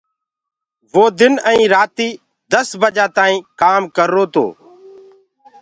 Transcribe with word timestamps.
وو 0.91 1.05
دن 1.19 1.33
ائيٚنٚ 1.49 1.71
رآتيٚ 1.73 2.19
دس 2.51 2.67
بجآ 2.81 3.05
تآئيٚنٚ 3.15 3.45
ڪآم 3.61 3.81
ڪررو 3.95 4.23
تو 4.33 4.45
اور 4.55 4.55